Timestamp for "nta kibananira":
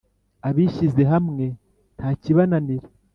1.97-2.87